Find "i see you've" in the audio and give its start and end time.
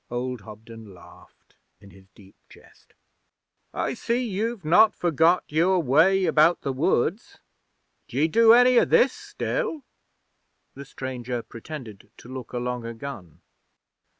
3.71-4.65